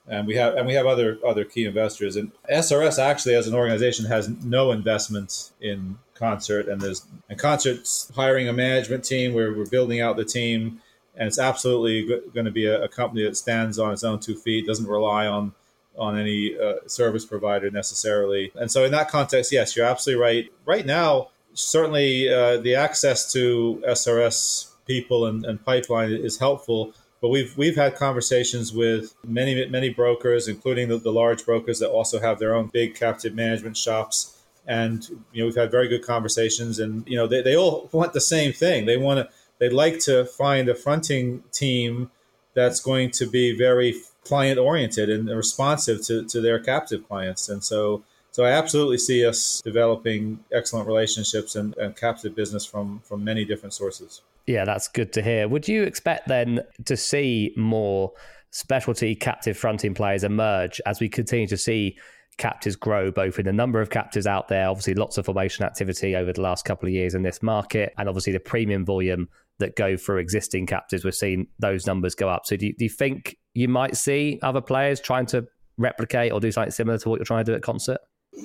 [0.05, 2.17] And we have and we have other other key investors.
[2.17, 8.11] And SRS actually, as an organization, has no investment in Concert, and there's and Concert's
[8.13, 9.33] hiring a management team.
[9.33, 10.81] Where we're building out the team,
[11.15, 14.35] and it's absolutely going to be a, a company that stands on its own two
[14.35, 15.53] feet, doesn't rely on
[15.97, 18.51] on any uh, service provider necessarily.
[18.55, 20.49] And so, in that context, yes, you're absolutely right.
[20.65, 26.93] Right now, certainly uh, the access to SRS people and, and, pipeline is helpful.
[27.21, 31.89] But we've we've had conversations with many many brokers, including the, the large brokers that
[31.89, 34.37] also have their own big captive management shops.
[34.65, 38.13] And you know we've had very good conversations, and you know they, they all want
[38.13, 38.85] the same thing.
[38.85, 42.11] They want to they'd like to find a fronting team
[42.53, 47.49] that's going to be very client oriented and responsive to, to their captive clients.
[47.49, 53.01] And so, so I absolutely see us developing excellent relationships and, and captive business from,
[53.03, 54.21] from many different sources.
[54.47, 55.47] Yeah, that's good to hear.
[55.47, 58.11] Would you expect then to see more
[58.51, 61.97] specialty captive fronting players emerge as we continue to see
[62.37, 66.15] captives grow, both in the number of captives out there, obviously lots of formation activity
[66.15, 69.27] over the last couple of years in this market, and obviously the premium volume
[69.59, 71.05] that go through existing captives.
[71.05, 72.45] We've seen those numbers go up.
[72.45, 76.39] So do you, do you think you might see other players trying to replicate or
[76.39, 77.99] do something similar to what you're trying to do at Concert?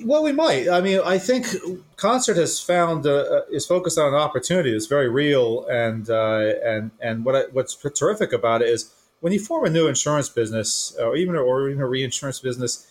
[0.05, 0.69] Well, we might.
[0.69, 1.47] I mean, I think
[1.95, 6.53] Concert has found uh, uh, is focused on an opportunity that's very real, and uh,
[6.63, 10.29] and and what I, what's terrific about it is when you form a new insurance
[10.29, 12.85] business or even or even a reinsurance business,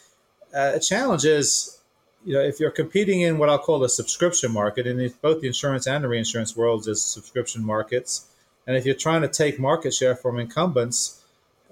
[0.55, 1.81] uh, a challenge is
[2.25, 5.47] you know if you're competing in what I'll call the subscription market, and both the
[5.47, 8.27] insurance and the reinsurance worlds is subscription markets,
[8.67, 11.19] and if you're trying to take market share from incumbents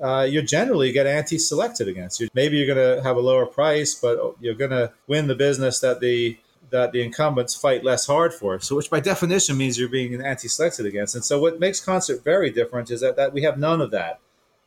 [0.00, 2.20] uh, you generally get anti-selected against.
[2.20, 5.34] You, maybe you're going to have a lower price, but you're going to win the
[5.34, 6.38] business that the
[6.70, 8.58] that the incumbents fight less hard for.
[8.58, 11.14] So, which by definition means you're being anti-selected against.
[11.14, 14.20] And so, what makes concert very different is that, that we have none of that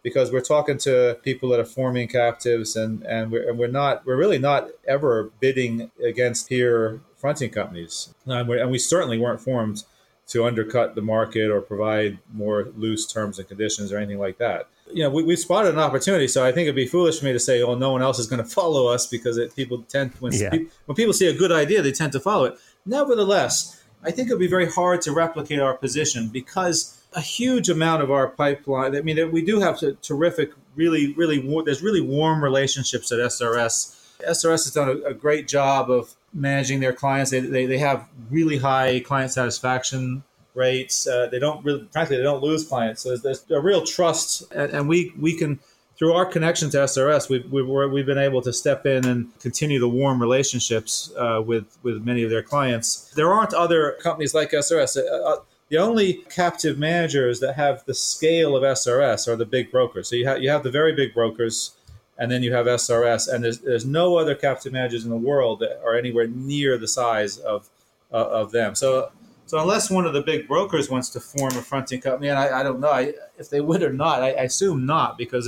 [0.03, 4.05] because we're talking to people that are forming captives, and and we're, and we're not
[4.05, 9.83] we're really not ever bidding against peer fronting companies, and, and we certainly weren't formed
[10.27, 14.67] to undercut the market or provide more loose terms and conditions or anything like that
[14.91, 16.27] you know, we, we spotted an opportunity.
[16.27, 18.27] So I think it'd be foolish for me to say, "Oh, no one else is
[18.27, 20.49] going to follow us," because it, people tend when yeah.
[20.49, 22.55] people, when people see a good idea, they tend to follow it.
[22.85, 27.69] Nevertheless, I think it would be very hard to replicate our position because a huge
[27.69, 28.95] amount of our pipeline.
[28.95, 31.39] I mean, we do have terrific, really, really.
[31.63, 33.95] There's really warm relationships at SRS.
[34.27, 37.31] SRS has done a, a great job of managing their clients.
[37.31, 41.07] They, they, they have really high client satisfaction rates.
[41.07, 43.01] Uh, they don't really, frankly, they don't lose clients.
[43.01, 45.59] So there's, there's a real trust, and, and, we we can
[45.97, 49.79] through our connection to SRS, we've we've, we've been able to step in and continue
[49.79, 53.11] the warm relationships uh, with with many of their clients.
[53.15, 54.97] There aren't other companies like SRS.
[54.97, 55.35] Uh, uh,
[55.69, 60.09] the only captive managers that have the scale of SRS are the big brokers.
[60.09, 61.75] So you have you have the very big brokers
[62.19, 65.59] and then you have SRS, and there's there's no other captive managers in the world
[65.59, 67.69] that are anywhere near the size of
[68.11, 68.75] uh, of them.
[68.75, 69.11] So
[69.45, 72.59] so unless one of the big brokers wants to form a fronting company, and I,
[72.59, 75.47] I don't know I, if they would or not, I, I assume not because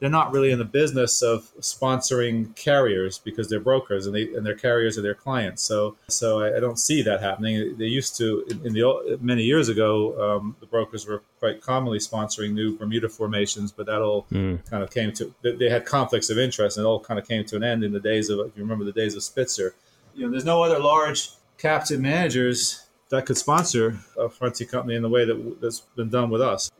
[0.00, 4.44] they're not really in the business of sponsoring carriers because they're brokers and they and
[4.44, 5.62] their carriers are their clients.
[5.62, 7.76] So so I, I don't see that happening.
[7.76, 11.98] They used to in, in the many years ago, um, the brokers were quite commonly
[11.98, 14.58] sponsoring new Bermuda formations, but that all mm.
[14.68, 17.44] kind of came to they had conflicts of interest and it all kind of came
[17.44, 19.74] to an end in the days of if you remember the days of Spitzer.
[20.14, 25.02] You know, there's no other large captive managers that could sponsor a fronting company in
[25.02, 26.70] the way that that's been done with us.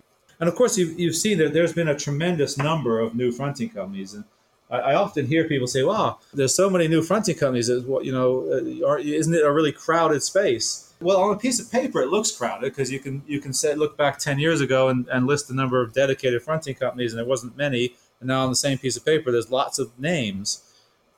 [0.41, 3.68] And of course, you've, you've seen that there's been a tremendous number of new fronting
[3.68, 4.14] companies.
[4.14, 4.24] And
[4.70, 7.70] I, I often hear people say, wow, there's so many new fronting companies.
[7.70, 10.95] What you know, uh, isn't it a really crowded space?
[11.01, 13.74] Well, on a piece of paper, it looks crowded because you can you can say,
[13.74, 17.18] look back 10 years ago and, and list the number of dedicated fronting companies, and
[17.18, 17.95] there wasn't many.
[18.20, 20.62] And now on the same piece of paper, there's lots of names.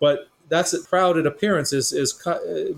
[0.01, 2.21] But that's a crowded appearance is, is,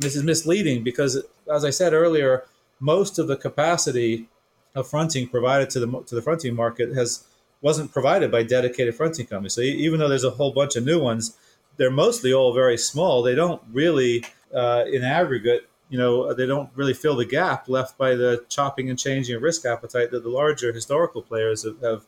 [0.03, 1.23] is misleading because,
[1.53, 2.45] as I said earlier,
[2.81, 4.29] most of the capacity
[4.75, 7.25] of fronting provided to the to the fronting market has
[7.61, 9.55] wasn't provided by dedicated fronting companies.
[9.55, 11.37] So even though there's a whole bunch of new ones,
[11.79, 13.23] they're mostly all very small.
[13.23, 14.23] They don't really,
[14.55, 18.91] uh, in aggregate, you know, they don't really fill the gap left by the chopping
[18.91, 22.07] and changing risk appetite that the larger historical players have, have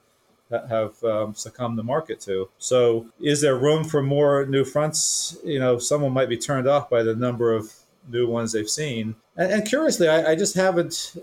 [0.69, 2.49] have um, succumbed the market to.
[2.59, 5.37] So, is there room for more new fronts?
[5.43, 7.73] You know, someone might be turned off by the number of
[8.09, 9.17] new ones they've seen.
[9.37, 11.17] And, and curiously, I, I, just haven't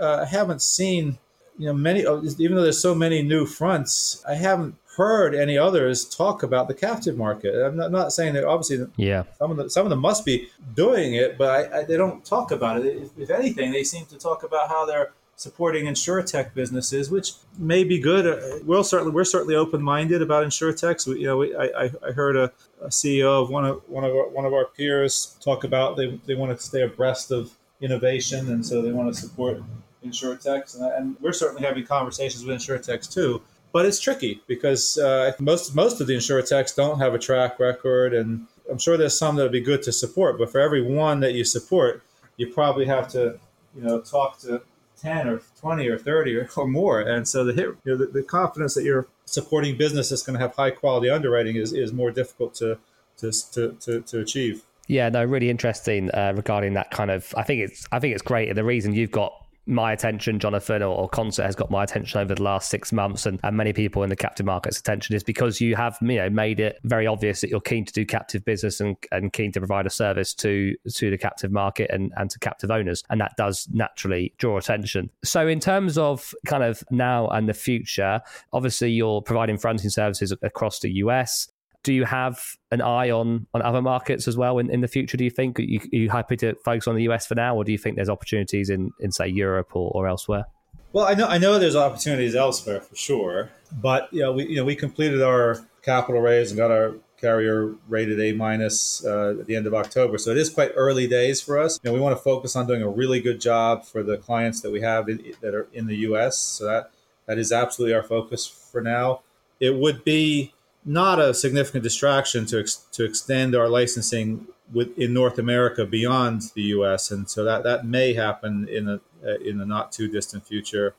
[0.00, 1.18] uh, haven't seen,
[1.58, 2.00] you know, many.
[2.00, 6.74] Even though there's so many new fronts, I haven't heard any others talk about the
[6.74, 7.54] captive market.
[7.54, 10.48] I'm not, not saying that obviously, yeah, some of them some of them must be
[10.74, 12.96] doing it, but I, I, they don't talk about it.
[12.96, 17.82] If, if, anything, they seem to talk about how they're supporting insurtech businesses, which may
[17.82, 18.26] be good.
[18.26, 21.06] Uh, we'll certainly we're certainly open minded about insurtechs.
[21.06, 24.12] We, you know, we, I, I heard a, a, CEO of one of one of
[24.12, 28.50] our, one of our peers talk about they they want to stay abreast of innovation,
[28.50, 29.62] and so they want to support
[30.04, 33.42] insurtechs, and, and we're certainly having conversations with insurtechs too.
[33.72, 38.14] But it's tricky because uh, most most of the insurtechs don't have a track record,
[38.14, 40.38] and I'm sure there's some that would be good to support.
[40.38, 42.02] But for every one that you support,
[42.36, 43.38] you probably have to,
[43.74, 44.62] you know, talk to
[45.00, 47.00] 10 or 20 or 30 or, or more.
[47.00, 50.38] And so the hit, you know, the, the, confidence that you're supporting business that's going
[50.38, 52.78] to have high quality underwriting is, is more difficult to,
[53.18, 54.62] to, to, to achieve.
[54.86, 57.34] Yeah, no, really interesting uh, regarding that kind of.
[57.36, 58.54] I think it's I think it's great.
[58.54, 59.32] The reason you've got
[59.66, 63.24] my attention, Jonathan, or, or, Concert has got my attention over the last six months,
[63.24, 66.28] and, and many people in the captive market's attention is because you have you know
[66.28, 69.60] made it very obvious that you're keen to do captive business and, and keen to
[69.60, 73.32] provide a service to to the captive market and, and to captive owners, and that
[73.36, 75.08] does naturally draw attention.
[75.24, 78.20] So, in terms of kind of now and the future,
[78.52, 81.48] obviously you're providing fronting services across the US
[81.84, 85.16] do you have an eye on on other markets as well in, in the future?
[85.16, 87.54] Do you think are you, are you happy to focus on the US for now,
[87.54, 90.46] or do you think there's opportunities in in say Europe or, or elsewhere?
[90.92, 94.56] Well, I know I know there's opportunities elsewhere for sure, but you know we you
[94.56, 99.46] know we completed our capital raise and got our carrier rated A minus uh, at
[99.46, 100.18] the end of October.
[100.18, 101.78] So it is quite early days for us.
[101.82, 104.60] You know, we want to focus on doing a really good job for the clients
[104.62, 106.36] that we have in, that are in the U.S.
[106.36, 106.90] So that
[107.26, 109.20] that is absolutely our focus for now.
[109.60, 110.54] It would be
[110.84, 116.42] not a significant distraction to ex- to extend our licensing with in North America beyond
[116.54, 117.10] the U.S.
[117.10, 120.94] and so that that may happen in a uh, in the not too distant future.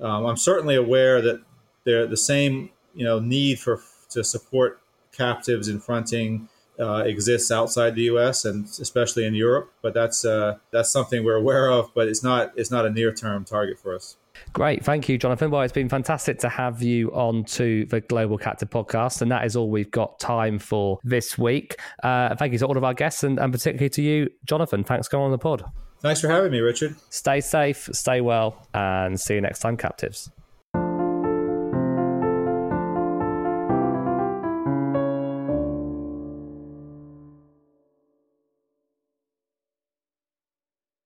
[0.00, 1.42] Um, I'm certainly aware that
[1.84, 3.80] there the same you know need for
[4.10, 4.80] to support
[5.12, 8.44] captives in fronting uh, exists outside the U.S.
[8.44, 12.52] and especially in Europe, but that's uh, that's something we're aware of, but it's not
[12.56, 14.16] it's not a near term target for us.
[14.52, 14.84] Great.
[14.84, 15.50] Thank you, Jonathan.
[15.50, 19.22] Well, it's been fantastic to have you on to the Global Captive podcast.
[19.22, 21.76] And that is all we've got time for this week.
[22.02, 24.84] Uh, thank you to all of our guests and, and particularly to you, Jonathan.
[24.84, 25.64] Thanks for coming on the pod.
[26.00, 26.94] Thanks for having me, Richard.
[27.10, 30.30] Stay safe, stay well, and see you next time, captives.